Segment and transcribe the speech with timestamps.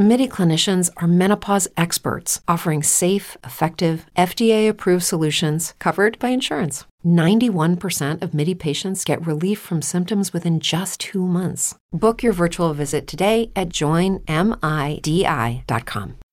[0.00, 6.86] MIDI clinicians are menopause experts offering safe, effective, FDA approved solutions covered by insurance.
[7.04, 11.74] 91% of MIDI patients get relief from symptoms within just two months.
[11.92, 14.24] Book your virtual visit today at joinmidi.com.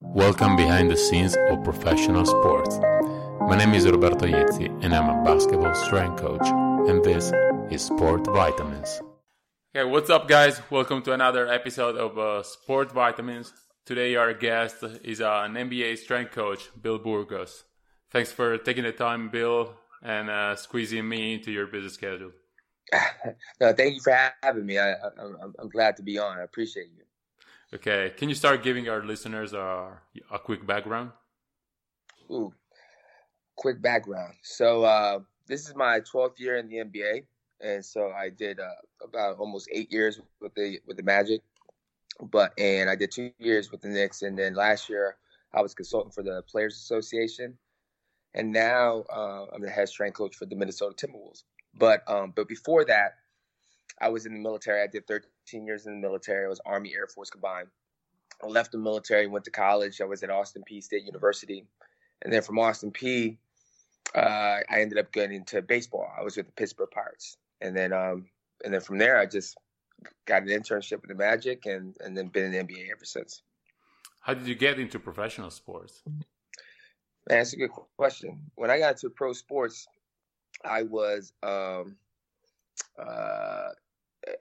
[0.02, 2.79] Welcome behind the scenes of professional sports.
[3.49, 6.47] My name is Roberto Iezzi and I'm a basketball strength coach,
[6.88, 7.33] and this
[7.69, 9.02] is Sport Vitamins.
[9.75, 10.60] Okay, what's up, guys?
[10.71, 13.54] Welcome to another episode of uh, Sport Vitamins.
[13.87, 17.64] Today, our guest is uh, an NBA strength coach, Bill Burgos.
[18.11, 22.32] Thanks for taking the time, Bill, and uh, squeezing me into your busy schedule.
[23.61, 24.13] no, thank you for
[24.43, 24.77] having me.
[24.77, 26.37] I, am glad to be on.
[26.37, 27.05] I appreciate you.
[27.75, 29.93] Okay, can you start giving our listeners a,
[30.33, 31.11] a quick background?
[32.30, 32.53] Ooh,
[33.55, 34.33] quick background.
[34.43, 37.23] So uh, this is my 12th year in the NBA,
[37.61, 38.67] and so I did uh,
[39.02, 41.41] about almost eight years with the with the Magic,
[42.21, 45.17] but and I did two years with the Knicks, and then last year
[45.53, 47.57] I was consultant for the Players Association,
[48.33, 51.43] and now uh, I'm the head strength coach for the Minnesota Timberwolves.
[51.77, 53.15] But um, but before that,
[54.01, 54.81] I was in the military.
[54.81, 56.45] I did 13 years in the military.
[56.45, 57.67] I was Army Air Force combined.
[58.43, 60.02] I left the military, went to college.
[60.02, 61.65] I was at Austin Peay State University,
[62.21, 63.37] and then from Austin Peay
[64.15, 66.07] uh, I ended up getting into baseball.
[66.17, 68.27] I was with the Pittsburgh Pirates, and then um,
[68.63, 69.57] and then from there, I just
[70.25, 73.41] got an internship with the Magic, and and then been in the NBA ever since.
[74.21, 76.01] How did you get into professional sports?
[76.05, 76.23] Man,
[77.29, 78.39] that's a good question.
[78.55, 79.87] When I got into pro sports,
[80.63, 81.95] I was um,
[82.99, 83.69] uh,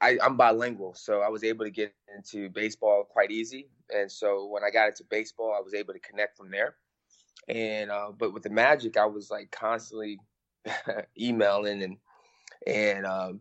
[0.02, 3.68] I, I'm bilingual, so I was able to get into baseball quite easy.
[3.94, 6.76] And so when I got into baseball, I was able to connect from there
[7.48, 10.18] and uh, but with the Magic, I was like constantly
[11.20, 11.96] emailing and
[12.66, 13.40] and um,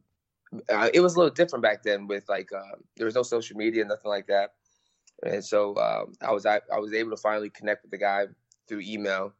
[0.69, 2.07] uh, it was a little different back then.
[2.07, 4.53] With like uh, there was no social media, nothing like that,
[5.23, 8.25] and so um, I was I, I was able to finally connect with the guy
[8.67, 9.33] through email,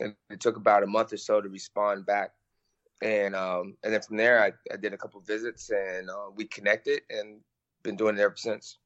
[0.00, 2.32] and it took about a month or so to respond back.
[3.02, 6.46] And um, and then from there, I, I did a couple visits, and uh, we
[6.46, 7.40] connected, and
[7.82, 8.78] been doing it ever since.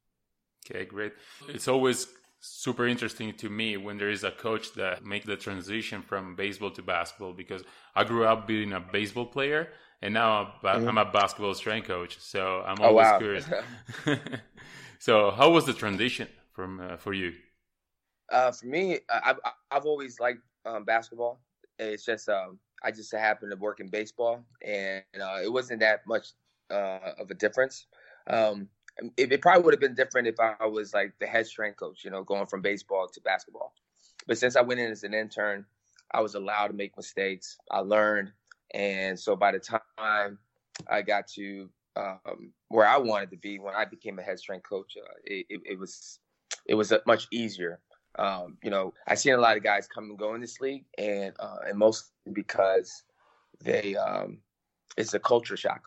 [0.65, 1.13] Okay, great.
[1.47, 2.07] It's always
[2.39, 6.71] super interesting to me when there is a coach that make the transition from baseball
[6.71, 7.63] to basketball because
[7.95, 9.69] I grew up being a baseball player
[10.01, 10.97] and now I'm, mm-hmm.
[10.97, 12.17] a basketball strength coach.
[12.19, 13.17] So I'm oh, always oh, wow.
[13.19, 13.49] curious.
[14.99, 17.33] so how was the transition from uh, for you?
[18.31, 19.39] Uh, for me, I've
[19.69, 21.39] I've always liked um, basketball.
[21.77, 26.07] It's just um, I just happened to work in baseball, and uh, it wasn't that
[26.07, 26.29] much
[26.69, 27.85] uh, of a difference.
[28.27, 28.69] Um,
[29.17, 32.03] it, it probably would have been different if I was like the head strength coach,
[32.03, 33.73] you know, going from baseball to basketball.
[34.27, 35.65] But since I went in as an intern,
[36.13, 37.57] I was allowed to make mistakes.
[37.69, 38.31] I learned,
[38.73, 40.37] and so by the time
[40.89, 44.67] I got to um, where I wanted to be when I became a head strength
[44.67, 46.19] coach, uh, it, it, it, was
[46.65, 47.79] it was much easier.
[48.17, 50.85] Um, you know, I seen a lot of guys come and go in this league,
[50.97, 53.03] and uh, and mostly because
[53.63, 54.39] they um,
[54.97, 55.81] it's a culture shock,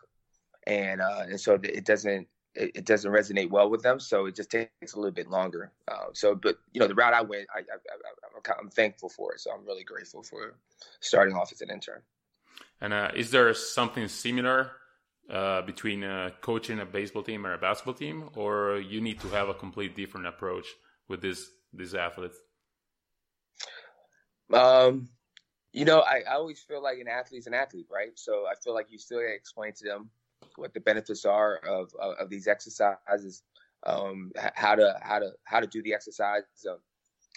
[0.65, 3.99] and uh, and so it doesn't it, doesn't resonate well with them.
[3.99, 5.71] So it just takes a little bit longer.
[5.87, 9.41] Uh, so, but you know, the route I went, I, I, am thankful for it.
[9.41, 10.55] So I'm really grateful for
[11.01, 12.01] starting off as an intern.
[12.81, 14.71] And uh, is there something similar
[15.29, 19.27] uh, between uh, coaching a baseball team or a basketball team, or you need to
[19.29, 20.67] have a complete different approach
[21.07, 22.37] with this these athletes?
[24.53, 25.09] Um,
[25.73, 28.11] you know, I, I always feel like an athlete's an athlete, right?
[28.15, 30.09] So I feel like you still explain to them
[30.57, 33.43] what the benefits are of of, of these exercises,
[33.85, 36.43] um, how to how to how to do the exercise.
[36.69, 36.77] Um,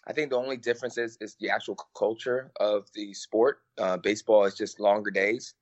[0.07, 3.61] I think the only difference is is the actual culture of the sport.
[3.79, 5.55] Uh, baseball is just longer days,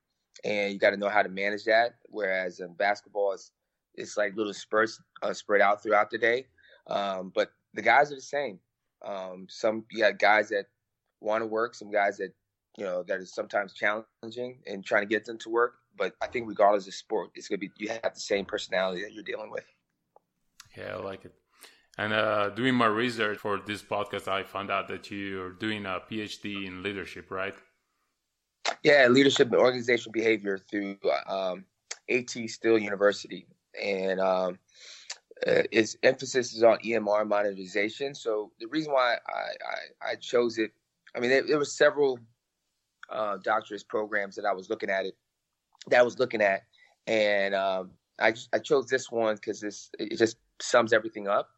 [0.44, 1.96] and you got to know how to manage that.
[2.08, 3.52] Whereas in basketball, it's
[3.94, 6.46] it's like little spurts uh, spread out throughout the day.
[6.88, 8.60] Um, but the guys are the same.
[9.04, 10.66] Um, some you got guys that
[11.20, 12.32] want to work, some guys that
[12.76, 16.26] you know that is sometimes challenging and trying to get them to work but I
[16.26, 19.50] think regardless of sport, it's gonna be you have the same personality that you're dealing
[19.50, 19.64] with.
[20.76, 21.32] Yeah, I like it.
[21.98, 26.00] And uh, doing my research for this podcast, I found out that you're doing a
[26.10, 27.54] PhD in leadership, right?
[28.82, 31.64] Yeah, leadership and organizational behavior through um,
[32.10, 33.46] AT Still University,
[33.82, 34.58] and um,
[35.46, 38.14] uh, its emphasis is on EMR monetization.
[38.14, 40.72] So the reason why I, I, I chose it,
[41.14, 42.18] I mean, there, there were several
[43.08, 45.16] uh, doctorate programs that I was looking at it
[45.88, 46.62] that I was looking at,
[47.06, 49.62] and um, I I chose this one because
[49.98, 51.50] it just sums everything up.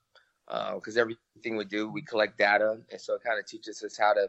[0.48, 3.98] Because uh, everything we do, we collect data, and so it kind of teaches us
[3.98, 4.28] how to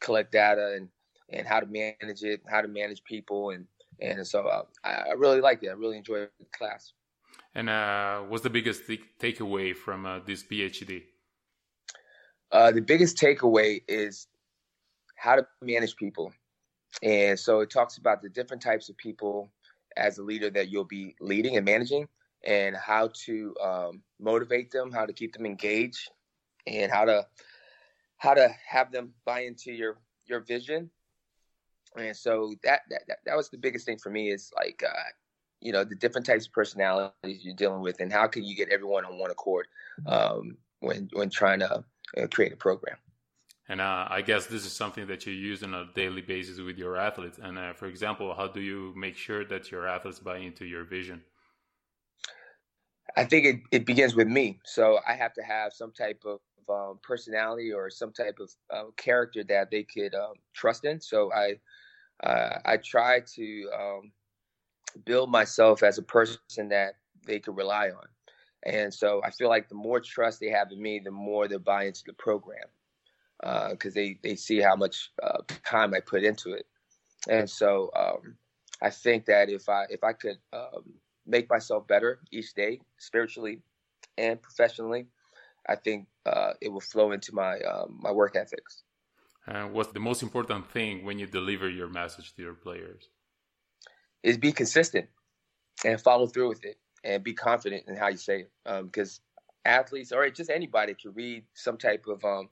[0.00, 0.88] collect data and
[1.32, 3.66] and how to manage it, how to manage people, and
[4.00, 5.68] and so uh, I, really like it.
[5.68, 6.92] I really enjoy the class.
[7.54, 11.02] And uh, what's the biggest th- takeaway from uh, this PhD?
[12.50, 14.26] Uh, the biggest takeaway is
[15.16, 16.32] how to manage people,
[17.02, 19.52] and so it talks about the different types of people
[19.96, 22.08] as a leader that you'll be leading and managing,
[22.44, 26.10] and how to um, motivate them, how to keep them engaged,
[26.66, 27.26] and how to
[28.18, 30.90] how to have them buy into your your vision.
[31.96, 35.10] And so that that that, was the biggest thing for me is like uh,
[35.60, 38.68] you know the different types of personalities you're dealing with, and how can you get
[38.70, 39.66] everyone on one accord
[40.06, 41.84] um, when when trying to
[42.16, 42.96] uh, create a program.
[43.68, 46.76] And uh, I guess this is something that you use on a daily basis with
[46.76, 47.38] your athletes.
[47.40, 50.82] And uh, for example, how do you make sure that your athletes buy into your
[50.82, 51.22] vision?
[53.16, 54.58] I think it, it begins with me.
[54.64, 58.90] So I have to have some type of um, personality or some type of uh,
[58.96, 61.00] character that they could um, trust in.
[61.00, 61.58] So I
[62.22, 64.12] uh, I try to um,
[65.04, 66.96] build myself as a person that
[67.26, 68.06] they could rely on.
[68.64, 71.56] And so I feel like the more trust they have in me, the more they
[71.56, 72.68] buy into the program
[73.70, 76.66] because uh, they, they see how much uh, time I put into it.
[77.28, 78.36] And so um,
[78.82, 80.94] I think that if I if I could um,
[81.30, 83.60] make myself better each day, spiritually
[84.18, 85.06] and professionally,
[85.68, 88.82] I think uh, it will flow into my um, my work ethics.
[89.46, 93.08] And what's the most important thing when you deliver your message to your players?
[94.22, 95.06] Is be consistent
[95.84, 98.50] and follow through with it, and be confident in how you say it.
[98.84, 99.20] Because
[99.66, 102.48] um, athletes, or just anybody, can read some type of um,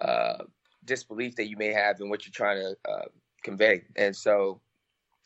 [0.00, 0.44] uh,
[0.84, 3.08] disbelief that you may have in what you're trying to uh,
[3.42, 3.82] convey.
[3.96, 4.60] And so,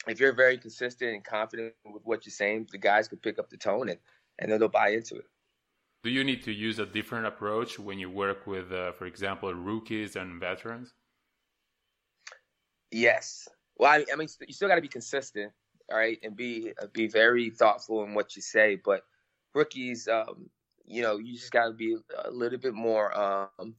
[0.06, 3.50] if you're very consistent and confident with what you're saying, the guys can pick up
[3.50, 3.98] the tone and,
[4.38, 5.26] and then they'll buy into it.
[6.02, 9.54] Do you need to use a different approach when you work with, uh, for example,
[9.54, 10.92] rookies and veterans?
[12.90, 13.48] Yes.
[13.76, 15.50] Well, I, I mean, you still got to be consistent,
[15.90, 18.76] all right, and be uh, be very thoughtful in what you say.
[18.76, 19.02] But
[19.54, 20.50] rookies, um,
[20.84, 23.16] you know, you just got to be a little bit more.
[23.18, 23.74] Um,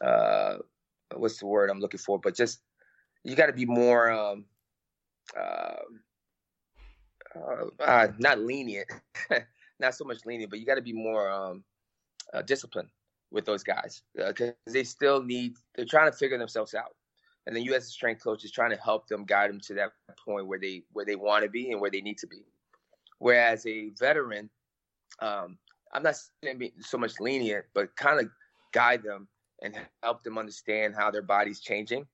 [0.00, 0.58] uh,
[1.14, 2.18] what's the word I'm looking for?
[2.18, 2.60] But just
[3.24, 4.10] you got to be more.
[4.10, 4.44] Um,
[5.38, 5.76] uh,
[7.36, 8.88] uh, uh not lenient,
[9.80, 11.64] not so much lenient, but you got to be more um,
[12.32, 12.88] uh, disciplined
[13.30, 15.54] with those guys because uh, they still need.
[15.74, 16.94] They're trying to figure themselves out,
[17.46, 19.74] and then you as a strength coach is trying to help them, guide them to
[19.74, 19.90] that
[20.24, 22.44] point where they where they want to be and where they need to be.
[23.18, 24.50] Whereas a veteran,
[25.20, 25.58] um,
[25.92, 28.28] I'm not saying so much lenient, but kind of
[28.72, 29.28] guide them
[29.62, 32.06] and help them understand how their body's changing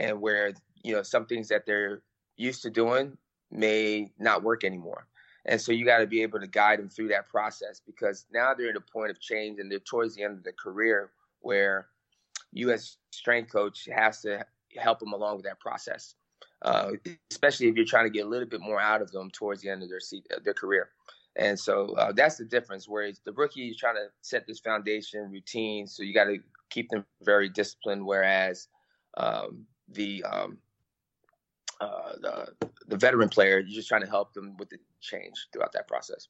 [0.00, 0.52] and where
[0.82, 2.02] you know some things that they're
[2.36, 3.16] used to doing
[3.50, 5.06] may not work anymore
[5.46, 8.54] and so you got to be able to guide them through that process because now
[8.54, 11.10] they're at a point of change and they're towards the end of their career
[11.40, 11.88] where
[12.52, 14.44] you as strength coach has to
[14.76, 16.14] help them along with that process,
[16.62, 16.92] uh,
[17.30, 19.68] especially if you're trying to get a little bit more out of them towards the
[19.68, 20.00] end of their
[20.44, 20.90] their career.
[21.36, 22.88] And so uh, that's the difference.
[22.88, 26.38] Whereas the rookie is trying to set this foundation routine, so you got to
[26.70, 28.06] keep them very disciplined.
[28.06, 28.68] Whereas
[29.16, 30.58] um, the um,
[31.80, 35.72] uh, the the veteran player, you're just trying to help them with the change throughout
[35.72, 36.28] that process.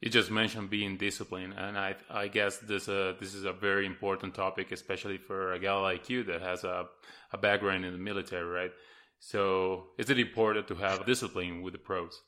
[0.00, 3.86] You just mentioned being disciplined, and I I guess this uh, this is a very
[3.86, 6.86] important topic, especially for a guy like you that has a
[7.32, 8.72] a background in the military, right?
[9.20, 12.22] So, is it important to have discipline with the pros?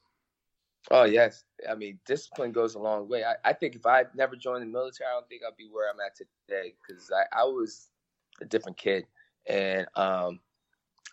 [0.91, 3.23] Oh yes, I mean discipline goes a long way.
[3.23, 5.91] I, I think if I never joined the military, I don't think I'd be where
[5.91, 7.91] I'm at today because I, I was
[8.41, 9.07] a different kid,
[9.47, 10.41] and um,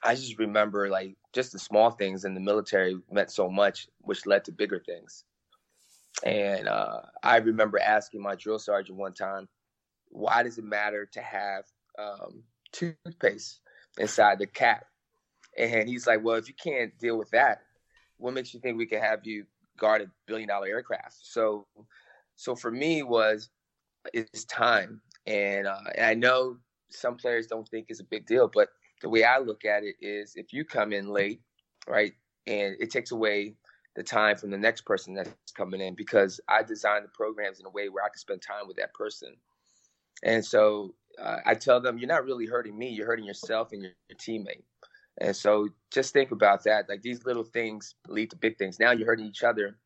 [0.04, 4.26] I just remember like just the small things in the military meant so much, which
[4.26, 5.24] led to bigger things.
[6.24, 9.48] And uh, I remember asking my drill sergeant one time,
[10.10, 11.66] why does it matter to have
[12.00, 13.60] um, toothpaste
[13.98, 14.86] inside the cap?
[15.58, 17.62] And he's like, well, if you can't deal with that,
[18.18, 19.46] what makes you think we can have you
[19.78, 21.18] guard a billion dollar aircraft?
[21.22, 21.68] So,
[22.36, 23.50] so for me was
[24.14, 25.02] it's time.
[25.26, 26.58] And, uh, and I know
[26.90, 28.70] some players don't think it's a big deal, but
[29.02, 31.42] the way I look at it is if you come in late,
[31.88, 32.14] right,
[32.46, 33.56] and it takes away
[33.96, 37.66] the time from the next person that's coming in because I designed the programs in
[37.66, 39.36] a way where I can spend time with that person.
[40.24, 43.82] And so uh, I tell them, you're not really hurting me, you're hurting yourself and
[43.82, 44.64] your, your teammate.
[45.20, 46.88] And so just think about that.
[46.88, 48.80] Like these little things lead to big things.
[48.80, 49.78] Now you're hurting each other.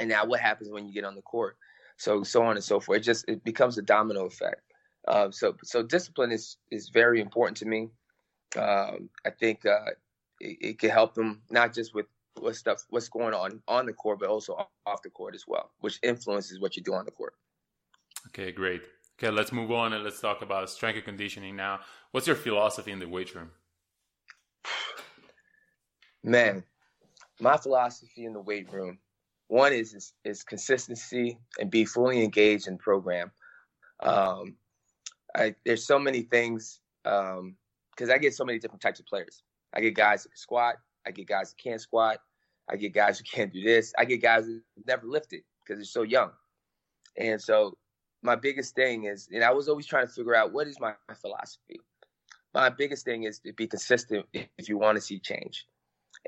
[0.00, 1.56] And now what happens when you get on the court?
[1.98, 2.98] So so on and so forth.
[2.98, 4.62] It just it becomes a domino effect.
[5.06, 7.90] Uh, so so discipline is is very important to me
[8.56, 9.90] um, I think uh,
[10.40, 12.06] it, it can help them not just with
[12.40, 15.70] what stuff what's going on on the court, but also off the court as well,
[15.80, 17.34] which influences what you do on the court.
[18.28, 18.82] Okay, great.
[19.18, 21.80] Okay, let's move on and let's talk about strength and conditioning now.
[22.10, 23.50] What's your philosophy in the weight room?
[26.24, 26.64] Man,
[27.40, 28.98] my philosophy in the weight room,
[29.48, 33.30] one is is, is consistency and be fully engaged in program.
[34.00, 34.56] Um,
[35.34, 36.80] I, there's so many things
[37.94, 39.42] because I get so many different types of players.
[39.74, 40.76] I get guys that can squat.
[41.06, 42.18] I get guys that can't squat.
[42.68, 43.92] I get guys who can't do this.
[43.98, 46.30] I get guys who never lifted because they're so young.
[47.16, 47.76] And so
[48.22, 50.94] my biggest thing is, and I was always trying to figure out what is my,
[51.08, 51.80] my philosophy.
[52.54, 55.66] My biggest thing is to be consistent if you want to see change,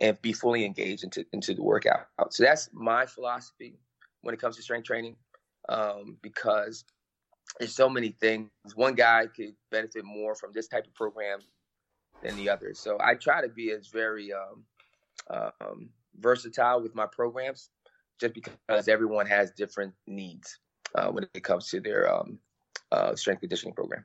[0.00, 2.06] and be fully engaged into into the workout.
[2.30, 3.78] So that's my philosophy
[4.23, 5.16] when it comes to strength training,
[5.68, 6.85] um, because
[7.58, 8.50] there's so many things.
[8.75, 11.38] One guy could benefit more from this type of program
[12.23, 12.73] than the other.
[12.75, 14.64] So I try to be as very um,
[15.30, 17.70] um, versatile with my programs,
[18.20, 20.58] just because everyone has different needs
[20.94, 22.38] uh, when it comes to their um,
[22.92, 24.04] uh, strength conditioning program.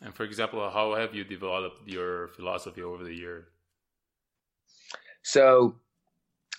[0.00, 3.48] And for example, how have you developed your philosophy over the year?
[5.22, 5.76] So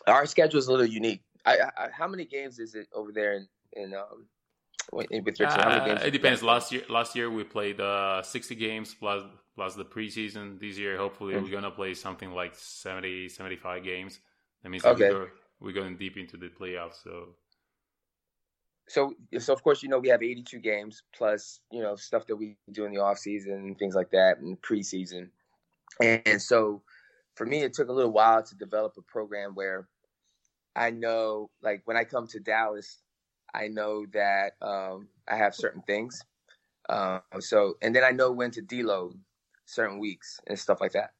[0.07, 1.21] our schedule is a little unique.
[1.45, 4.27] I, I, how many games is it over there in, in um,
[4.93, 5.59] with your team?
[5.59, 6.41] Uh, it depends.
[6.41, 9.23] Last year, last year we played uh, 60 games plus
[9.55, 10.59] plus the preseason.
[10.59, 11.43] This year, hopefully, mm-hmm.
[11.43, 14.19] we're gonna play something like 70, 75 games.
[14.63, 15.11] That means okay.
[15.11, 15.29] we're,
[15.59, 17.03] we're going deep into the playoffs.
[17.03, 17.35] So
[18.87, 22.35] so so of course you know we have 82 games plus you know stuff that
[22.35, 25.29] we do in the off season and things like that and preseason
[26.01, 26.81] and, and so
[27.35, 29.87] for me it took a little while to develop a program where
[30.75, 32.99] i know like when i come to dallas
[33.53, 36.21] i know that um, i have certain things
[36.89, 39.13] um, so and then i know when to deload
[39.65, 41.11] certain weeks and stuff like that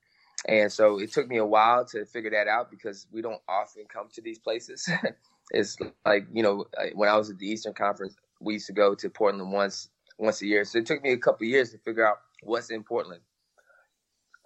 [0.47, 3.83] and so it took me a while to figure that out because we don't often
[3.91, 4.89] come to these places
[5.51, 8.95] It's like you know when I was at the Eastern Conference, we used to go
[8.95, 10.63] to Portland once once a year.
[10.63, 13.21] So it took me a couple years to figure out what's in Portland.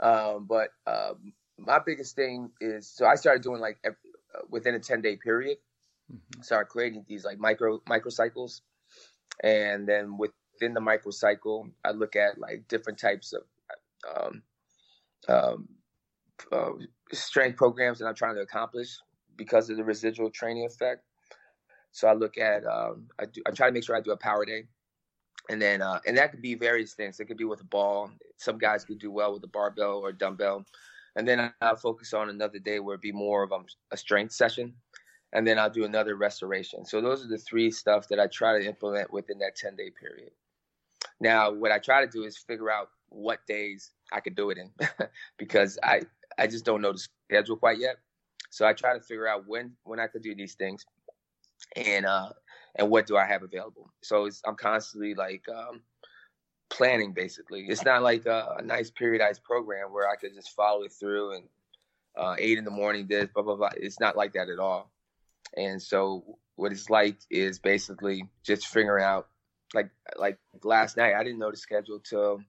[0.02, 3.98] Um, but um, my biggest thing is so I started doing like every,
[4.36, 5.58] uh, within a ten day period,
[6.12, 6.42] mm-hmm.
[6.42, 8.62] started creating these like micro microcycles,
[9.44, 13.44] and then within the microcycle, I look at like different types of
[14.16, 14.44] um,
[15.28, 15.68] um,
[16.52, 16.72] uh,
[17.12, 18.98] strength programs that I'm trying to accomplish
[19.36, 21.04] because of the residual training effect.
[21.92, 24.18] So I look at um, I do I try to make sure I do a
[24.18, 24.64] power day,
[25.50, 27.20] and then uh, and that could be various things.
[27.20, 28.12] It could be with a ball.
[28.38, 30.66] Some guys could do well with a barbell or a dumbbell,
[31.16, 33.52] and then I'll focus on another day where it'd be more of
[33.92, 34.76] a strength session,
[35.34, 36.86] and then I'll do another restoration.
[36.86, 39.92] So those are the three stuff that I try to implement within that ten day
[40.00, 40.32] period.
[41.20, 44.58] Now, what I try to do is figure out what days I could do it
[44.58, 44.72] in,
[45.38, 46.02] because I
[46.38, 47.98] I just don't know the schedule quite yet.
[48.50, 50.86] So I try to figure out when when I could do these things,
[51.76, 52.30] and uh,
[52.76, 53.92] and what do I have available.
[54.02, 55.82] So I'm constantly like um,
[56.70, 57.14] planning.
[57.14, 60.94] Basically, it's not like a, a, nice periodized program where I could just follow it
[60.94, 61.44] through and
[62.18, 63.70] uh, eight in the morning this blah blah blah.
[63.76, 64.92] It's not like that at all.
[65.56, 69.28] And so what it's like is basically just figuring out
[69.74, 72.42] like like last night I didn't know the schedule till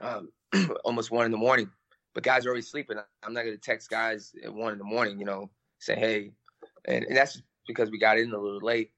[0.00, 0.30] um,
[0.84, 1.70] almost one in the morning
[2.18, 2.96] but guys are already sleeping.
[3.22, 6.32] I'm not going to text guys at one in the morning, you know, say, hey.
[6.86, 8.90] And, and that's because we got in a little late.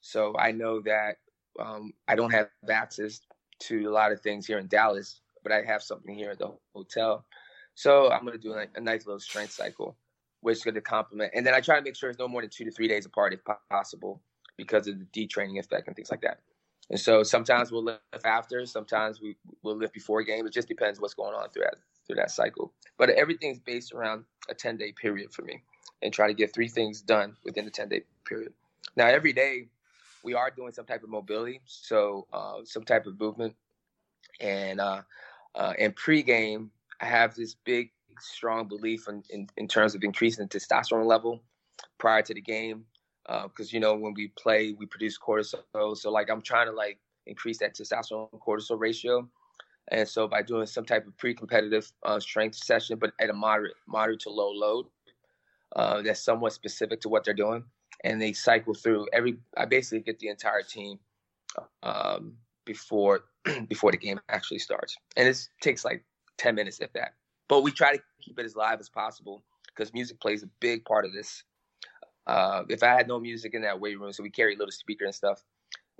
[0.00, 1.16] So I know that
[1.58, 3.22] um, I don't have access
[3.62, 6.52] to a lot of things here in Dallas, but I have something here at the
[6.72, 7.24] hotel.
[7.74, 9.96] So I'm going to do a, a nice little strength cycle,
[10.40, 11.32] which is going to complement.
[11.34, 13.04] And then I try to make sure it's no more than two to three days
[13.04, 14.22] apart if possible
[14.56, 16.38] because of the detraining effect and things like that.
[16.90, 20.46] And so sometimes we'll lift after, sometimes we will lift before a game.
[20.46, 22.72] It just depends what's going on through that through that cycle.
[22.98, 25.62] But everything's based around a 10 day period for me
[26.02, 28.52] and try to get three things done within the 10 day period.
[28.96, 29.68] Now, every day
[30.24, 33.54] we are doing some type of mobility, so uh, some type of movement.
[34.40, 35.02] And uh,
[35.54, 36.70] uh, in pregame,
[37.00, 41.40] I have this big, strong belief in, in, in terms of increasing the testosterone level
[41.98, 42.84] prior to the game
[43.44, 45.96] because uh, you know when we play we produce cortisol.
[45.96, 49.28] So like i'm trying to like increase that testosterone cortisol ratio.
[49.92, 53.74] And so by doing some type of pre-competitive uh, strength session but at a moderate
[53.86, 54.86] moderate to low load
[55.76, 57.64] uh, that's somewhat specific to what they're doing.
[58.02, 60.98] And they cycle through every i basically get the entire team
[61.82, 63.24] um, before
[63.68, 64.96] before the game actually starts.
[65.16, 66.04] And it takes like
[66.38, 67.14] 10 minutes if that.
[67.48, 70.84] But we try to keep it as live as possible because music plays a big
[70.84, 71.44] part of this
[72.30, 74.70] uh, if I had no music in that weight room, so we carry a little
[74.70, 75.42] speaker and stuff.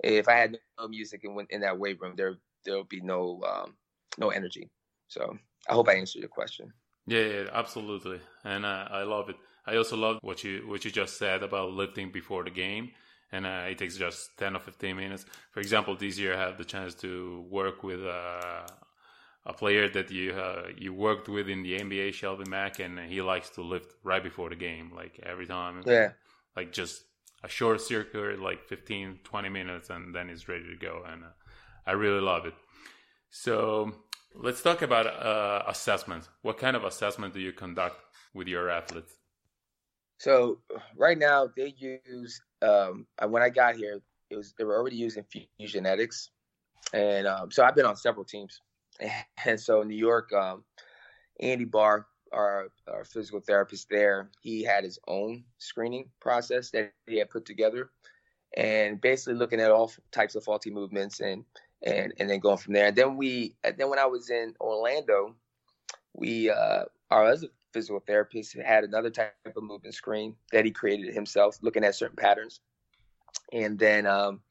[0.01, 3.75] If I had no music in, in that weight room, there there'll be no um,
[4.17, 4.69] no energy.
[5.09, 5.37] So
[5.69, 6.71] I hope I answered your question.
[7.05, 9.35] Yeah, yeah absolutely, and uh, I love it.
[9.65, 12.91] I also love what you what you just said about lifting before the game,
[13.33, 15.25] and uh, it takes just 10 or 15 minutes.
[15.51, 18.67] For example, this year I had the chance to work with uh,
[19.45, 23.21] a player that you uh, you worked with in the NBA, Shelvin Mack, and he
[23.21, 25.81] likes to lift right before the game, like every time.
[25.85, 26.11] Yeah.
[26.55, 27.03] Like just
[27.43, 31.03] a short circuit, like 15, 20 minutes, and then he's ready to go.
[31.07, 31.27] And uh,
[31.87, 32.53] I really love it.
[33.29, 33.93] So
[34.35, 36.29] let's talk about uh, assessment.
[36.41, 37.97] What kind of assessment do you conduct
[38.33, 39.13] with your athletes?
[40.19, 40.59] So
[40.95, 45.25] right now they use um, when I got here, it was they were already using
[45.59, 46.29] Fusionetics,
[46.93, 48.61] and um, so I've been on several teams,
[49.45, 50.63] and so in New York, um,
[51.39, 57.17] Andy Barr, our, our physical therapist there, he had his own screening process that he
[57.17, 57.89] had put together,
[58.55, 61.43] and basically looking at all types of faulty movements and
[61.83, 62.87] and and then going from there.
[62.87, 65.35] And then we then when I was in Orlando,
[66.13, 71.13] we uh, our other physical therapist had another type of movement screen that he created
[71.13, 72.59] himself, looking at certain patterns.
[73.53, 74.41] And then um,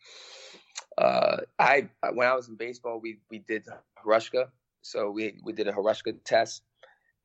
[1.00, 3.66] uh, I, when I was in baseball, we we did
[4.04, 4.49] Hruska,
[4.83, 6.62] so we we did a Hruska test,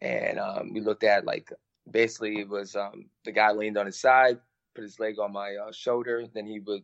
[0.02, 1.52] and um, we looked at like
[1.90, 4.40] basically it was um, the guy leaned on his side,
[4.74, 6.84] put his leg on my uh, shoulder, then he would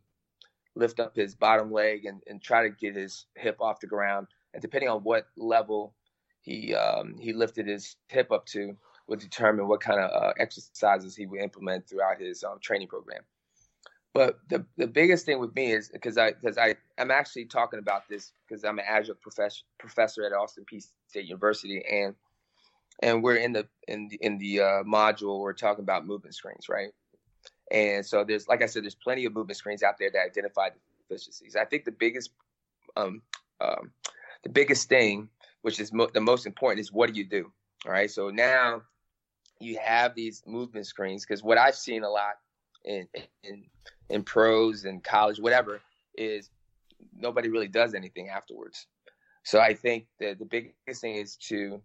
[0.75, 4.27] lift up his bottom leg and, and try to get his hip off the ground.
[4.53, 5.93] And depending on what level
[6.41, 8.75] he um, he lifted his hip up to,
[9.07, 13.21] would determine what kind of uh, exercises he would implement throughout his um, training program.
[14.13, 17.79] But the the biggest thing with me is because I because I I'm actually talking
[17.79, 22.15] about this because I'm an adjunct professor professor at Austin Peay State University and
[23.01, 26.67] and we're in the in the in the uh, module we're talking about movement screens
[26.67, 26.91] right
[27.71, 30.69] and so there's like I said there's plenty of movement screens out there that identify
[31.07, 31.55] deficiencies.
[31.55, 32.31] I think the biggest
[32.97, 33.21] um,
[33.61, 33.91] um,
[34.43, 35.29] the biggest thing
[35.61, 37.51] which is mo- the most important is what do you do
[37.85, 38.81] all right so now
[39.59, 42.33] you have these movement screens because what I've seen a lot
[42.83, 43.07] in
[43.43, 43.63] in
[44.11, 45.81] in pros and college, whatever,
[46.15, 46.49] is
[47.15, 48.87] nobody really does anything afterwards.
[49.43, 51.81] So I think that the biggest thing is to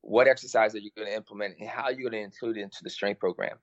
[0.00, 2.62] what exercise are you going to implement and how are you going to include it
[2.62, 3.56] into the strength program,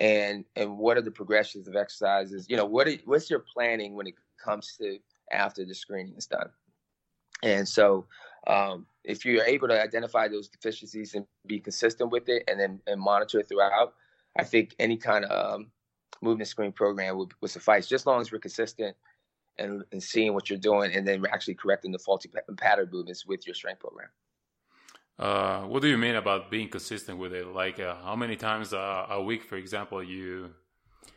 [0.00, 2.46] and and what are the progressions of exercises?
[2.48, 4.98] You know, what are, what's your planning when it comes to
[5.32, 6.50] after the screening is done?
[7.42, 8.06] And so
[8.46, 12.80] um, if you're able to identify those deficiencies and be consistent with it and then
[12.86, 13.94] and monitor it throughout,
[14.38, 15.70] I think any kind of um,
[16.22, 18.96] movement screen program would, would suffice, just as long as we're consistent
[19.58, 23.46] and, and seeing what you're doing and then actually correcting the faulty pattern movements with
[23.46, 24.08] your strength program.
[25.18, 27.46] Uh, what do you mean about being consistent with it?
[27.46, 30.50] Like uh, how many times a week, for example, you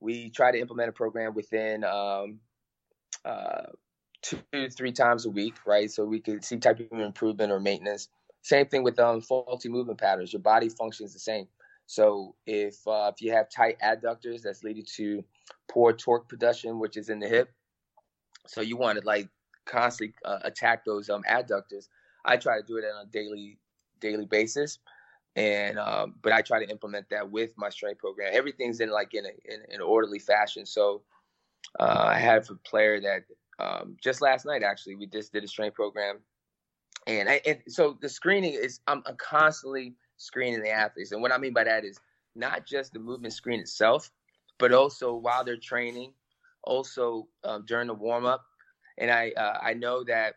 [0.00, 2.40] we try to implement a program within um,
[3.24, 3.62] uh,
[4.22, 5.90] two three times a week, right?
[5.90, 8.08] So we can see type of improvement or maintenance.
[8.42, 10.32] Same thing with um, faulty movement patterns.
[10.32, 11.48] Your body functions the same.
[11.86, 15.24] So if uh, if you have tight adductors, that's leading to
[15.68, 17.52] poor torque production, which is in the hip.
[18.46, 19.28] So you want to like
[19.64, 21.88] constantly uh, attack those um, adductors.
[22.24, 23.58] I try to do it on a daily
[24.00, 24.78] daily basis
[25.36, 28.30] and um, but I try to implement that with my strength program.
[28.32, 30.64] Everything's in like in, a, in an orderly fashion.
[30.64, 31.02] So
[31.78, 33.24] uh, I have a player that
[33.58, 36.18] um, just last night actually we just did a strength program,
[37.06, 41.32] and, I, and so the screening is I'm, I'm, constantly screening the athletes, and what
[41.32, 42.00] I mean by that is
[42.34, 44.10] not just the movement screen itself,
[44.58, 46.12] but also while they're training,
[46.64, 48.42] also um, during the warm up,
[48.96, 50.34] and I uh, I know that.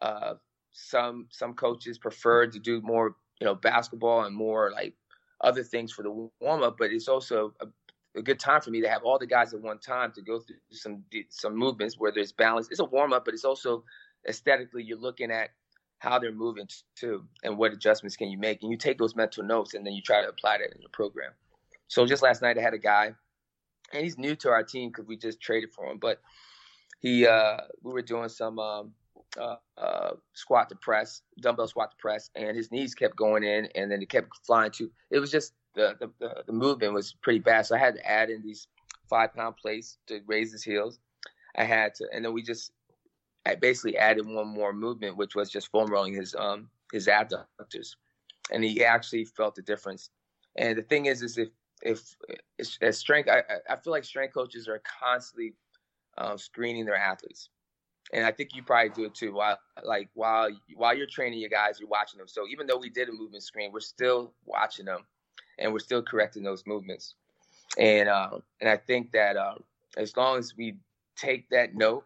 [0.00, 0.34] Uh,
[0.72, 4.94] some some coaches prefer to do more you know, basketball and more like
[5.40, 6.76] other things for the warm up.
[6.78, 7.66] But it's also a,
[8.18, 10.40] a, good time for me to have all the guys at one time to go
[10.40, 12.68] through some some movements where there's balance.
[12.70, 13.84] It's a warm up, but it's also
[14.28, 15.50] aesthetically you're looking at
[15.98, 18.62] how they're moving too, and what adjustments can you make.
[18.62, 20.90] And you take those mental notes, and then you try to apply that in your
[20.90, 21.32] program.
[21.88, 23.12] So just last night, I had a guy,
[23.92, 26.20] and he's new to our team because we just traded for him, but
[27.00, 28.92] he uh, we were doing some um,
[29.38, 33.66] uh, uh, squat to press, dumbbell squat to press, and his knees kept going in,
[33.74, 34.90] and then it kept flying to.
[35.10, 38.10] It was just the the, the, the movement was pretty bad, so I had to
[38.10, 38.66] add in these
[39.08, 40.98] five pound plates to raise his heels.
[41.56, 42.72] I had to, and then we just
[43.46, 47.96] I basically added one more movement, which was just foam rolling his um his abductors,
[48.52, 50.10] and he actually felt the difference.
[50.56, 51.48] And the thing is, is if
[51.82, 52.16] if
[52.82, 55.54] as strength, I I feel like strength coaches are constantly
[56.18, 57.48] um, screening their athletes
[58.12, 59.32] and I think you probably do it too.
[59.34, 62.28] While like while while you're training your guys, you're watching them.
[62.28, 65.04] So even though we did a movement screen, we're still watching them,
[65.58, 67.14] and we're still correcting those movements.
[67.78, 69.54] And uh, and I think that uh,
[69.96, 70.76] as long as we
[71.16, 72.04] take that note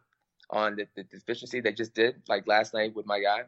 [0.51, 3.43] on the, the deficiency they just did, like last night with my guy,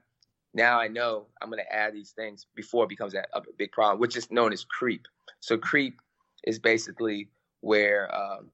[0.54, 3.72] now I know I'm going to add these things before it becomes a, a, big
[3.72, 5.06] problem, which is known as creep.
[5.40, 6.00] So creep
[6.44, 7.28] is basically
[7.60, 8.50] where um,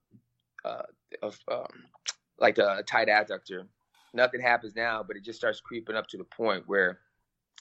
[0.64, 0.82] uh,
[1.22, 1.84] of, um,
[2.40, 3.66] like a tight adductor
[4.14, 7.00] nothing happens now, but it just starts creeping up to the point where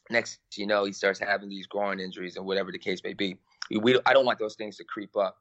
[0.10, 3.38] next you know he starts having these groin injuries and whatever the case may be.
[3.70, 5.38] We, I don't want those things to creep up,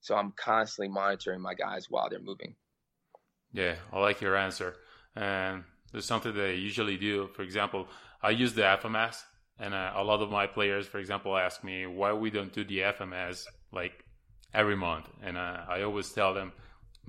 [0.00, 2.54] so I'm constantly monitoring my guys while they're moving.
[3.52, 4.74] Yeah, I like your answer.
[5.14, 7.28] And there's something that I usually do.
[7.34, 7.88] For example,
[8.22, 9.22] I use the FMS,
[9.58, 12.64] and uh, a lot of my players, for example, ask me why we don't do
[12.64, 14.04] the FMS like
[14.54, 16.52] every month, and uh, I always tell them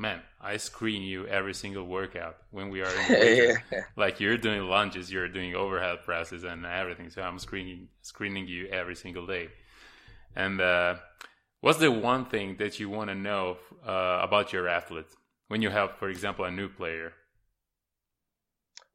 [0.02, 3.82] man, I screen you every single workout when we are in yeah.
[3.96, 7.12] like you're doing lunges, you're doing overhead presses and everything.
[7.12, 9.50] So I'm screening screening you every single day.
[10.36, 10.96] And uh,
[11.62, 15.06] what's the one thing that you want to know uh, about your athlete
[15.50, 17.14] when you have, for example, a new player?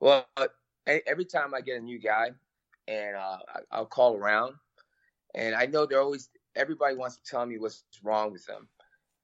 [0.01, 0.27] Well,
[0.87, 2.33] every time I get a new guy,
[2.89, 3.39] and uh,
[3.71, 4.55] I'll call around,
[5.35, 8.69] and I know they're always everybody wants to tell me what's wrong with them.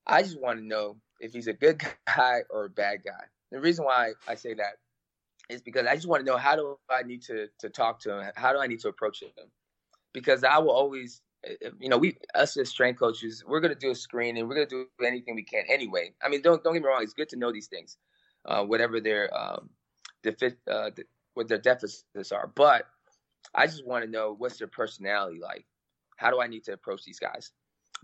[0.06, 3.24] I just want to know if he's a good guy or a bad guy.
[3.50, 4.74] The reason why I say that
[5.48, 8.18] is because I just want to know how do I need to to talk to
[8.18, 8.32] him?
[8.36, 9.30] How do I need to approach him?
[10.12, 13.74] Because I will always, eh, eh, you know, we us as strength coaches, we're gonna
[13.74, 16.14] do a screen and we're gonna do anything we can anyway.
[16.22, 17.98] I mean, don't don't get me wrong, it's good to know these things,
[18.46, 19.70] uh, whatever their um,
[20.22, 20.90] defi- uh,
[21.34, 22.50] what their deficits are.
[22.54, 22.86] But
[23.54, 25.66] I just want to know what's their personality like.
[26.16, 27.52] How do I need to approach these guys?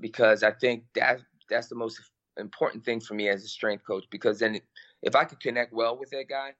[0.00, 2.00] Because I think that that's the most
[2.38, 4.60] important thing for me as a strength coach because then
[5.02, 6.54] if I could connect well with that guy,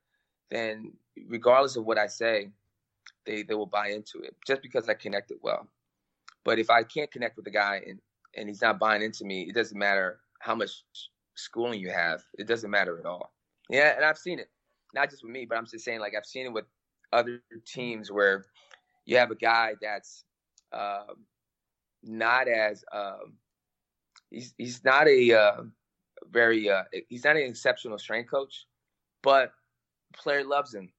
[0.50, 0.92] then
[1.28, 2.50] regardless of what I say,
[3.26, 5.68] they they will buy into it just because I connected well.
[6.44, 7.98] But if I can't connect with the guy and
[8.36, 10.84] and he's not buying into me, it doesn't matter how much
[11.34, 12.22] schooling you have.
[12.38, 13.32] It doesn't matter at all.
[13.70, 14.50] Yeah, and I've seen it,
[14.94, 16.64] not just with me, but I'm just saying like I've seen it with
[17.12, 18.46] other teams where
[19.06, 20.24] you have a guy that's
[20.72, 21.14] uh,
[22.02, 23.34] not as um,
[24.30, 25.62] he's he's not a uh,
[26.30, 28.66] very uh, he's not an exceptional strength coach,
[29.22, 29.52] but
[30.14, 30.90] player loves him,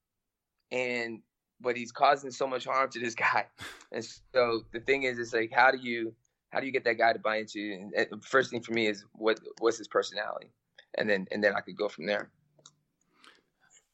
[0.71, 1.21] and
[1.61, 3.45] but he's causing so much harm to this guy,
[3.91, 6.13] and so the thing is, it's like how do you
[6.49, 7.89] how do you get that guy to buy into?
[7.95, 10.51] And first thing for me is what what's his personality,
[10.97, 12.31] and then and then I could go from there.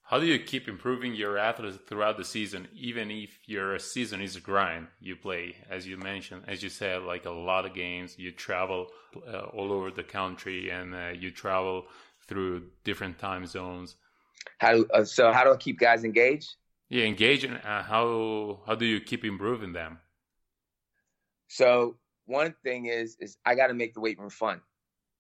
[0.08, 4.36] How do you keep improving your athletes throughout the season, even if your season is
[4.36, 4.86] a grind?
[5.00, 8.20] You play, as you mentioned, as you said, like a lot of games.
[8.20, 8.90] You travel
[9.28, 11.88] uh, all over the country, and uh, you travel
[12.28, 13.96] through different time zones.
[14.60, 15.34] How uh, so?
[15.34, 16.54] How do I keep guys engaged?
[16.88, 19.98] Yeah, engaged, and uh, how how do you keep improving them?
[21.48, 24.62] So one thing is is I got to make the weight room fun.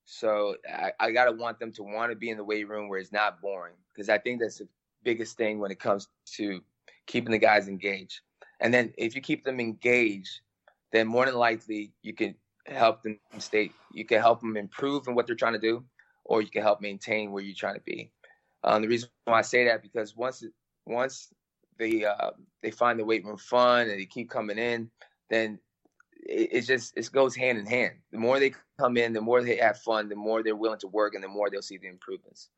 [0.05, 2.89] So I, I got to want them to want to be in the weight room
[2.89, 4.67] where it's not boring because I think that's the
[5.03, 6.61] biggest thing when it comes to
[7.07, 8.21] keeping the guys engaged.
[8.59, 10.41] And then if you keep them engaged,
[10.91, 12.35] then more than likely you can
[12.67, 13.71] help them stay.
[13.93, 15.83] You can help them improve in what they're trying to do,
[16.23, 18.11] or you can help maintain where you're trying to be.
[18.63, 20.43] Um, the reason why I say that because once
[20.85, 21.33] once
[21.77, 24.89] they uh, they find the weight room fun and they keep coming in,
[25.29, 25.59] then
[26.25, 27.93] it, it just it goes hand in hand.
[28.11, 30.87] The more they come in, the more they have fun, the more they're willing to
[30.87, 32.49] work, and the more they'll see the improvements.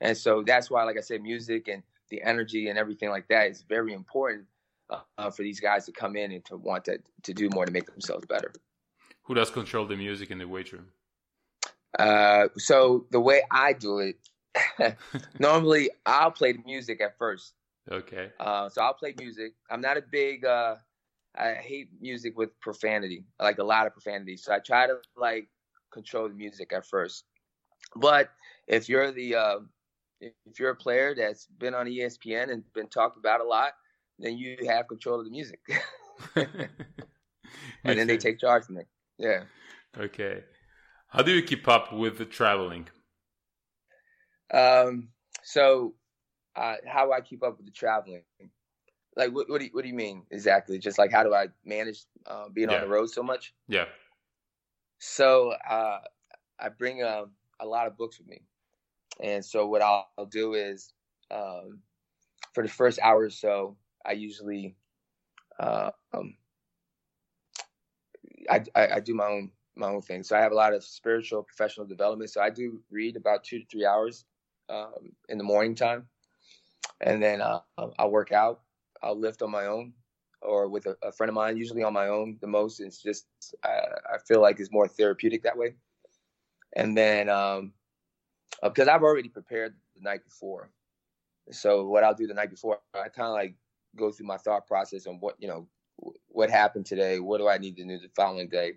[0.00, 3.50] And so that's why, like I said, music and the energy and everything like that
[3.50, 4.46] is very important
[4.90, 7.72] uh, for these guys to come in and to want to to do more to
[7.72, 8.52] make themselves better.
[9.24, 10.88] Who does control the music in the weight room?
[11.98, 14.16] Uh, so the way I do it,
[15.38, 17.54] normally I'll play the music at first.
[17.90, 18.30] Okay.
[18.38, 19.54] Uh, so I'll play music.
[19.70, 20.76] I'm not a big uh,
[21.36, 24.36] I hate music with profanity, like a lot of profanity.
[24.36, 25.48] So I try to like
[25.92, 27.24] control the music at first.
[27.96, 28.30] But
[28.66, 29.58] if you're the uh,
[30.20, 33.72] if you're a player that's been on ESPN and been talked about a lot,
[34.18, 35.60] then you have control of the music.
[36.36, 36.68] and
[37.84, 38.86] then they take charge from it.
[39.18, 39.44] Yeah.
[39.98, 40.44] Okay.
[41.08, 42.88] How do you keep up with the traveling?
[44.52, 45.08] Um,
[45.42, 45.94] so
[46.56, 48.22] uh, how I keep up with the traveling?
[49.16, 50.78] Like, what, what do you, what do you mean exactly?
[50.78, 52.76] Just like, how do I manage uh, being yeah.
[52.76, 53.52] on the road so much?
[53.68, 53.86] Yeah.
[54.98, 55.98] So uh,
[56.58, 58.42] I bring a, um, a lot of books with me,
[59.20, 60.92] and so what I'll, I'll do is
[61.30, 61.80] um,
[62.54, 64.76] for the first hour or so, I usually
[65.58, 66.36] uh, um,
[68.50, 70.22] I, I, I do my own my own thing.
[70.22, 72.30] So I have a lot of spiritual professional development.
[72.30, 74.26] So I do read about two to three hours
[74.68, 76.08] um, in the morning time,
[77.00, 77.60] and then uh,
[77.98, 78.60] I'll work out.
[79.02, 79.92] I'll lift on my own
[80.40, 81.56] or with a, a, friend of mine.
[81.56, 82.38] Usually on my own.
[82.40, 83.26] The most it's just
[83.64, 83.80] I,
[84.14, 85.74] I feel like it's more therapeutic that way.
[86.74, 87.72] And then um,
[88.62, 90.70] because uh, I've already prepared the night before,
[91.50, 93.54] so what I'll do the night before, I kind of like
[93.96, 95.68] go through my thought process on what you know
[96.28, 97.20] what happened today.
[97.20, 98.72] What do I need to do the following day?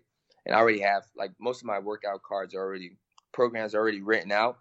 [0.45, 2.97] And I already have like most of my workout cards are already
[3.33, 4.59] programs are already written out.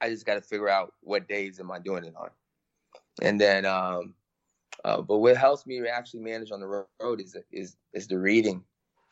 [0.00, 2.30] I just got to figure out what days am I doing it on.
[3.22, 4.14] And then, um,
[4.84, 8.64] uh, but what helps me actually manage on the road is is is the reading.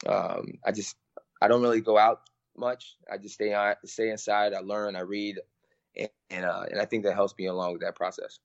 [0.07, 0.96] Um, I just
[1.40, 2.20] I don't really go out
[2.57, 2.96] much.
[3.11, 4.55] I just stay on stay inside.
[4.55, 4.96] I learn.
[4.96, 5.40] I read,
[5.96, 8.38] and and, uh, and I think that helps me along with that process.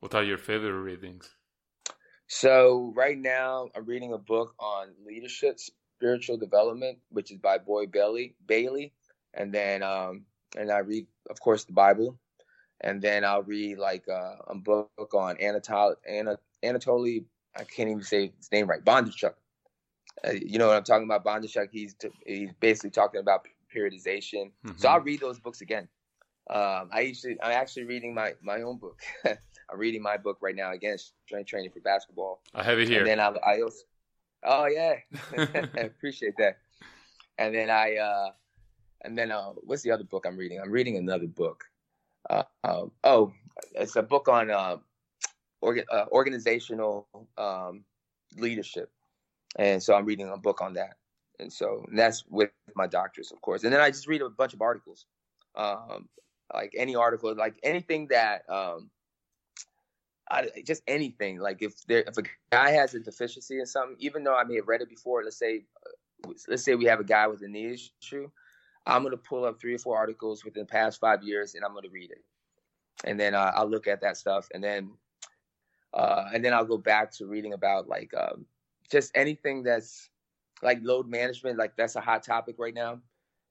[0.00, 1.30] What are your favorite readings?
[2.26, 7.92] So right now, I'm reading a book on leadership, spiritual development, which is by Boyd
[7.92, 8.34] Bailey.
[8.46, 8.92] Bailey,
[9.34, 10.24] and then um,
[10.56, 12.18] and I read, of course, the Bible,
[12.80, 17.24] and then I'll read like uh, a book on Anatol Anat- Anatoly.
[17.56, 18.84] I can't even say his name right.
[18.84, 19.34] Bondarchuk.
[20.26, 21.24] Uh, you know what I'm talking about?
[21.24, 21.68] Bondarchuk.
[21.70, 21.94] He's
[22.26, 24.50] he's basically talking about periodization.
[24.66, 24.76] Mm-hmm.
[24.76, 25.88] So I'll read those books again.
[26.50, 29.00] Um, I usually I'm actually reading my my own book.
[29.24, 32.42] I'm reading my book right now again, strength training for basketball.
[32.54, 32.98] I have it here.
[32.98, 33.84] And then I, I also,
[34.44, 34.94] oh yeah,
[35.36, 35.42] I
[35.80, 36.58] appreciate that.
[37.38, 38.30] And then I, uh,
[39.02, 40.60] and then uh, what's the other book I'm reading?
[40.60, 41.64] I'm reading another book.
[42.28, 43.32] Uh, uh, oh,
[43.74, 44.76] it's a book on uh,
[45.64, 47.84] orga- uh, organizational um,
[48.36, 48.90] leadership,
[49.56, 50.96] and so I'm reading a book on that.
[51.40, 53.64] And so and that's with my doctors, of course.
[53.64, 55.06] And then I just read a bunch of articles,
[55.56, 56.08] um,
[56.52, 58.90] like any article, like anything that um,
[60.30, 61.38] I, just anything.
[61.38, 64.56] Like if there, if a guy has a deficiency in something, even though I may
[64.56, 67.48] have read it before, let's say, uh, let's say we have a guy with a
[67.48, 68.30] knee issue,
[68.86, 71.74] I'm gonna pull up three or four articles within the past five years, and I'm
[71.74, 72.22] gonna read it,
[73.04, 74.92] and then uh, I'll look at that stuff, and then,
[75.94, 78.46] uh, and then I'll go back to reading about like um,
[78.90, 80.10] just anything that's
[80.62, 81.58] like load management.
[81.58, 83.00] Like that's a hot topic right now.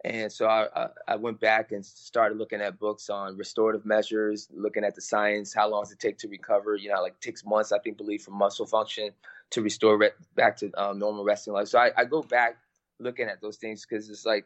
[0.05, 4.83] And so I, I, went back and started looking at books on restorative measures, looking
[4.83, 6.75] at the science, how long does it take to recover?
[6.75, 9.11] You know, like takes months, I think, believe, for muscle function
[9.51, 11.69] to restore re- back to um, normal resting life.
[11.69, 12.57] So I, I, go back
[12.99, 14.45] looking at those things because it's like,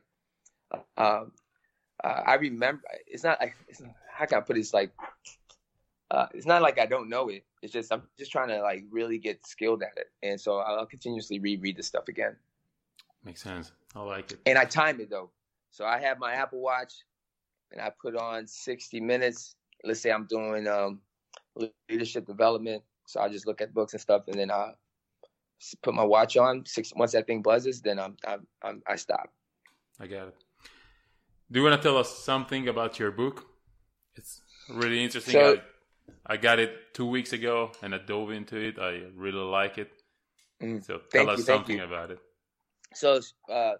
[0.96, 1.24] uh,
[2.04, 2.84] I remember.
[3.08, 3.40] It's not.
[3.68, 4.60] It's not, how can I put it?
[4.60, 4.92] It's like,
[6.12, 7.46] uh, it's not like I don't know it.
[7.62, 10.86] It's just I'm just trying to like really get skilled at it, and so I'll
[10.86, 12.36] continuously reread the stuff again.
[13.24, 13.72] Makes sense.
[13.96, 14.40] I like it.
[14.46, 15.32] And I time it though.
[15.72, 16.94] So I have my Apple Watch
[17.72, 19.56] and I put on 60 minutes.
[19.84, 21.02] Let's say I'm doing um,
[21.90, 22.84] leadership development.
[23.06, 24.72] So I just look at books and stuff and then I
[25.82, 26.66] put my watch on.
[26.66, 29.32] Six, once that thing buzzes, then I'm, I'm, I'm, i stop.
[30.00, 30.36] I got it.
[31.52, 33.46] Do you want to tell us something about your book?
[34.16, 35.34] It's really interesting.
[35.34, 35.62] So, I,
[36.26, 38.80] I, got it two weeks ago and I dove into it.
[38.80, 39.92] I really like it.
[40.62, 42.20] Mm, so tell us you, something about it.
[42.94, 43.20] So
[43.52, 43.74] uh,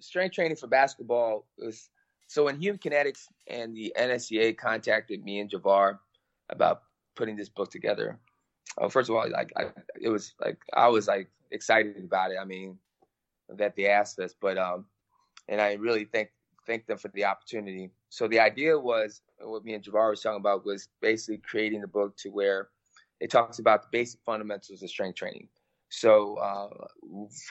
[0.00, 1.90] strength training for basketball was
[2.26, 5.98] so when Human Kinetics and the NSCA contacted me and Javair
[6.48, 6.82] about
[7.16, 8.18] putting this book together.
[8.78, 9.66] Uh, first of all, like I,
[10.00, 12.36] it was like I was like excited about it.
[12.40, 12.78] I mean,
[13.48, 14.84] that they asked us, but um,
[15.48, 16.30] and I really thank
[16.66, 17.90] thank them for the opportunity.
[18.08, 21.88] So the idea was what me and Javair was talking about was basically creating the
[21.88, 22.68] book to where
[23.20, 25.48] it talks about the basic fundamentals of strength training.
[25.90, 26.68] So uh,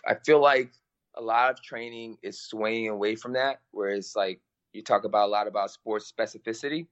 [0.08, 0.72] I feel like
[1.16, 4.40] a lot of training is swaying away from that, where it's like
[4.74, 6.88] you talk about a lot about sports specificity,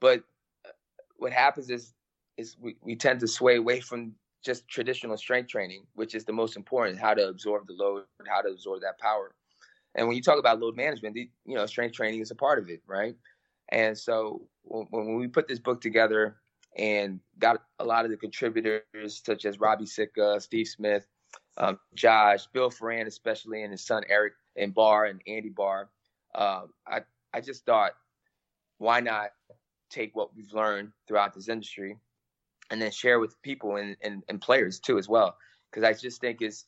[0.00, 0.20] but
[0.66, 0.70] uh,
[1.16, 1.94] what happens is
[2.36, 4.12] is we, we tend to sway away from
[4.44, 8.40] just traditional strength training, which is the most important, how to absorb the load, how
[8.42, 9.30] to absorb that power.
[9.94, 12.68] And when you talk about load management, you know, strength training is a part of
[12.68, 13.16] it, right?
[13.70, 16.36] And so when, we put this book together
[16.76, 18.82] and got a lot of the contributors
[19.24, 21.06] such as Robbie Sitka, Steve Smith,
[21.56, 25.88] um, Josh, Bill Foran, especially, and his son Eric and Barr and Andy Barr.
[26.34, 27.02] Um, I
[27.32, 27.92] I just thought,
[28.78, 29.30] why not
[29.90, 31.96] take what we've learned throughout this industry
[32.70, 35.36] and then share with people and, and, and players too as well.
[35.70, 36.64] Because I just think is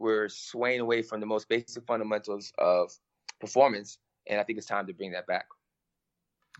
[0.00, 2.92] we're swaying away from the most basic fundamentals of
[3.40, 5.46] performance, and I think it's time to bring that back.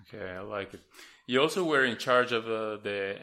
[0.02, 0.80] Okay, I like it.
[1.26, 3.18] You also were in charge of uh, the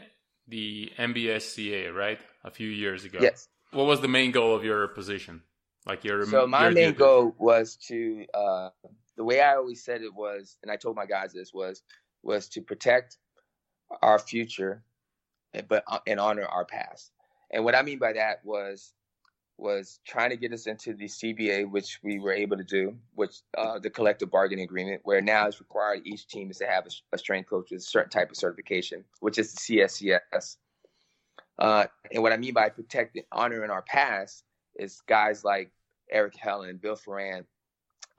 [0.48, 2.20] the NBSCA, right?
[2.44, 3.20] A few years ago.
[3.22, 3.48] Yes.
[3.72, 5.44] What was the main goal of your position?
[5.86, 6.98] Like your so my your main duty?
[6.98, 8.70] goal was to uh,
[9.16, 11.84] the way I always said it was, and I told my guys this was
[12.24, 13.18] was to protect
[14.02, 14.84] our future,
[15.68, 17.12] but uh, and honor our past.
[17.52, 18.94] And what I mean by that was
[19.58, 23.38] was trying to get us into the CBA, which we were able to do, which
[23.58, 27.16] uh, the collective bargaining agreement, where now it's required each team is to have a,
[27.16, 30.58] a strength coach with a certain type of certification, which is the CSCS.
[31.58, 34.44] Uh, and what I mean by protecting, honoring our past
[34.76, 35.72] is guys like
[36.12, 37.44] Erik Helland, Bill Foran,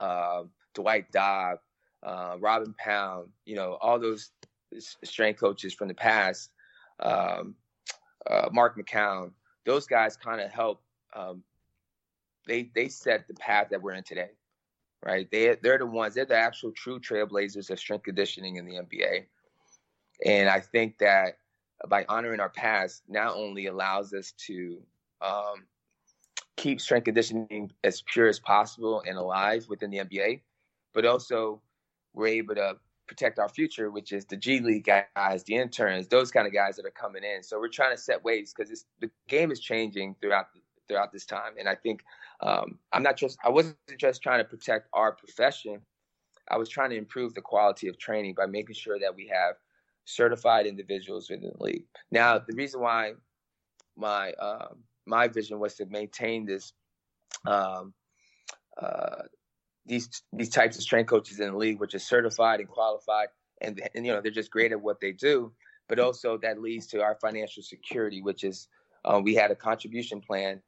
[0.01, 1.59] uh, Dwight Daub,
[2.03, 4.31] uh, Robin Pound, you know, all those
[4.77, 6.51] strength coaches from the past,
[6.99, 7.55] um,
[8.29, 9.31] uh, Mark McKown,
[9.65, 10.81] those guys kind of help
[11.15, 11.43] um,
[12.47, 14.31] they they set the path that we're in today,
[15.05, 15.29] right?
[15.31, 19.25] They they're the ones they're the actual true trailblazers of strength conditioning in the NBA,
[20.25, 21.37] and I think that
[21.87, 24.81] by honoring our past, not only allows us to
[25.21, 25.65] um,
[26.57, 30.41] keep strength conditioning as pure as possible and alive within the NBA,
[30.93, 31.61] but also
[32.13, 32.75] we're able to
[33.07, 36.75] protect our future, which is the G League guys, the interns, those kind of guys
[36.75, 37.43] that are coming in.
[37.43, 40.59] So we're trying to set ways because the game is changing throughout the,
[40.89, 41.53] throughout this time.
[41.57, 42.03] And I think
[42.41, 45.79] um, I'm not just I wasn't just trying to protect our profession.
[46.51, 49.55] I was trying to improve the quality of training by making sure that we have
[50.05, 51.83] certified individuals within the league.
[52.11, 53.13] Now, the reason why
[53.95, 54.69] my uh,
[55.05, 56.73] my vision was to maintain this
[57.45, 57.93] um,
[58.81, 59.23] uh,
[59.85, 63.27] these these types of strength coaches in the league, which are certified and qualified,
[63.61, 65.51] and, and you know they're just great at what they do.
[65.87, 68.67] But also that leads to our financial security, which is
[69.05, 70.61] uh, we had a contribution plan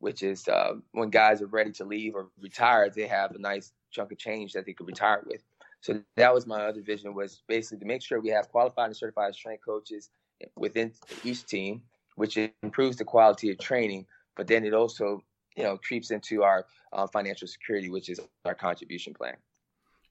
[0.00, 3.72] which is uh, when guys are ready to leave or retire, they have a nice
[3.90, 5.42] chunk of change that they could retire with.
[5.80, 8.96] So that was my other vision was basically to make sure we have qualified and
[8.96, 10.10] certified strength coaches
[10.56, 10.92] within
[11.24, 11.82] each team,
[12.16, 15.22] which improves the quality of training, but then it also
[15.56, 19.36] you know creeps into our uh, financial security, which is our contribution plan.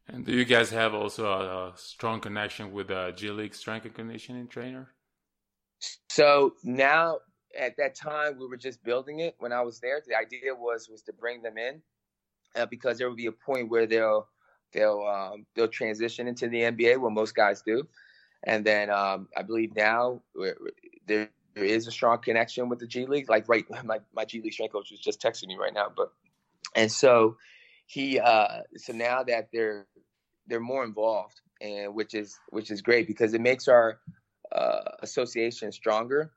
[0.08, 3.86] And do you guys have also a, a strong connection with the G League strength
[3.86, 4.90] and conditioning trainer?
[6.10, 7.20] So now
[7.58, 10.02] at that time we were just building it when I was there.
[10.08, 11.82] The idea was was to bring them in
[12.56, 14.28] uh, because there would be a point where they'll
[14.74, 17.88] they'll um, they'll transition into the NBA, what most guys do,
[18.44, 20.22] and then um, I believe now
[21.08, 23.30] there there is a strong connection with the G League.
[23.30, 26.12] Like right, my my G League strength coach was just texting me right now, but
[26.76, 27.38] and so
[27.86, 29.88] he uh, so now that they're
[30.48, 34.00] they're more involved and which is which is great because it makes our
[34.52, 36.32] uh, association stronger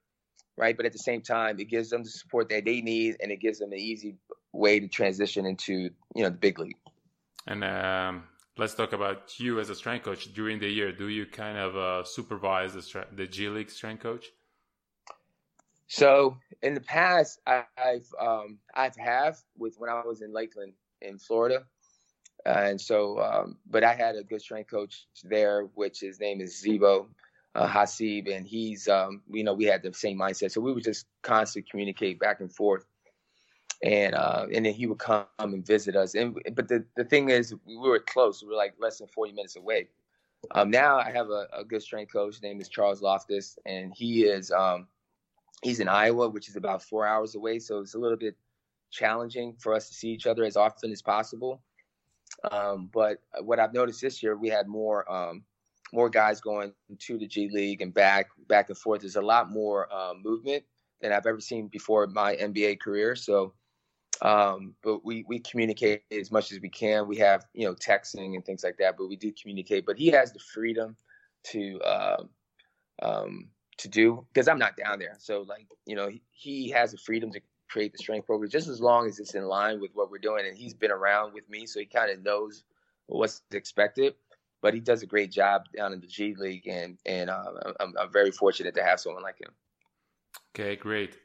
[0.56, 0.76] right?
[0.76, 3.40] But at the same time, it gives them the support that they need, and it
[3.40, 4.16] gives them an easy
[4.52, 6.76] way to transition into you know the big league.
[7.46, 8.24] And um,
[8.56, 10.92] let's talk about you as a strength coach during the year.
[10.92, 14.26] Do you kind of uh, supervise the, the G League strength coach?
[15.88, 20.72] So in the past, I, have um, I've have with when I was in Lakeland
[21.02, 21.64] in Florida,
[22.46, 26.40] uh, and so um, but I had a good strength coach there, which his name
[26.40, 27.08] is Zebo,
[27.54, 30.52] uh, Hasib, and he's, um, you know, we had the same mindset.
[30.52, 32.86] So we would just constantly communicate back and forth.
[33.82, 36.14] And uh, and then he would come and visit us.
[36.14, 38.40] And but the, the thing is, we were close.
[38.40, 39.88] We were like less than 40 minutes away.
[40.52, 42.34] Um, now I have a, a, good strength coach.
[42.34, 44.86] His name is Charles Loftus, and he is um,
[45.62, 47.58] he's in Iowa, which is about four hours away.
[47.58, 48.36] So it's a little bit
[48.90, 51.62] challenging for us to see each other as often as possible.
[52.50, 55.44] Um, but what I've noticed this year, we had more um,
[55.92, 59.02] more guys going to the G League and back, back and forth.
[59.02, 60.64] There's a lot more uh, movement
[61.00, 63.14] than I've ever seen before in my NBA career.
[63.14, 63.52] So,
[64.22, 67.06] um, but we we communicate as much as we can.
[67.08, 69.84] We have you know texting and things like that, but we do communicate.
[69.84, 70.96] But he has the freedom
[71.44, 72.22] to uh,
[73.02, 75.16] um, to do because I'm not down there.
[75.18, 78.68] So like you know he, he has the freedom to create the strength program just
[78.68, 80.46] as long as it's in line with what we're doing.
[80.46, 82.64] And he's been around with me, so he kind of knows
[83.06, 84.14] what's expected
[84.62, 87.44] but he does a great job down in the G League, and and uh,
[87.80, 89.50] I'm, I'm very fortunate to have someone like him.
[90.54, 91.18] Okay, great.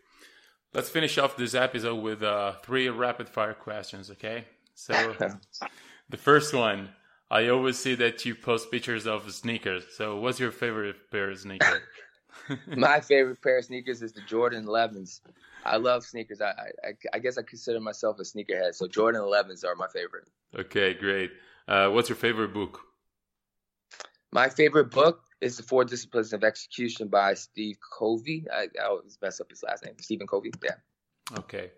[0.73, 4.11] Let's finish off this episode with uh, three rapid fire questions.
[4.11, 5.15] Okay, so
[6.09, 6.89] the first one.
[7.29, 9.83] I always see that you post pictures of sneakers.
[9.97, 11.81] So, what's your favorite pair of sneakers?
[12.77, 15.19] My favorite pair of sneakers is the Jordan 11s.
[15.65, 16.39] I love sneakers.
[16.39, 16.51] I,
[16.83, 18.75] I, I guess I consider myself a sneakerhead.
[18.75, 20.29] So Jordan 11s are my favorite.
[20.57, 21.31] Okay, great.
[21.67, 22.79] Uh, what's your favorite book?
[24.31, 28.45] My favorite book is the Four Disciplines of Execution by Steve Covey.
[28.53, 30.51] I, I always mess up his last name, Stephen Covey.
[30.63, 30.75] Yeah.
[31.39, 31.71] Okay.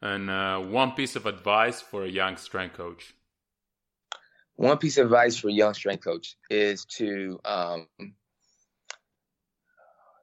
[0.00, 3.14] And uh, one piece of advice for a young strength coach.
[4.54, 7.88] One piece of advice for a young strength coach is to um,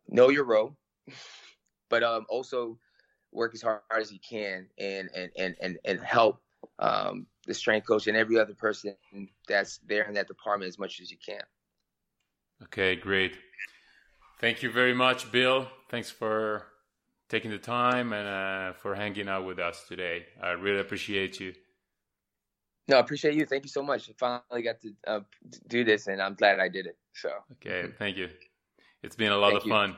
[0.08, 0.76] know your role,
[1.90, 2.78] but um, also
[3.32, 6.42] work as hard as you can and and and and, and help
[6.80, 8.96] um, the strength coach and every other person
[9.48, 11.42] that's there in that department as much as you can.
[12.64, 13.38] Okay, great.
[14.40, 15.68] Thank you very much, Bill.
[15.90, 16.68] Thanks for
[17.30, 20.26] taking the time and uh, for hanging out with us today.
[20.42, 21.54] I really appreciate you.
[22.88, 23.46] No, I appreciate you.
[23.46, 24.10] Thank you so much.
[24.10, 25.20] I finally got to uh,
[25.68, 26.98] do this, and I'm glad I did it.
[27.14, 27.30] So.
[27.54, 28.30] Okay, thank you.
[29.02, 29.72] It's been a lot thank of you.
[29.72, 29.98] fun.